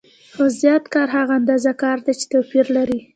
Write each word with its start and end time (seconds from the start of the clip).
خو 0.35 0.43
زیات 0.59 0.83
کار 0.93 1.07
هغه 1.15 1.33
اندازه 1.39 1.71
کار 1.81 1.97
دی 2.05 2.13
چې 2.19 2.25
توپیر 2.31 2.65
لري 2.77 2.99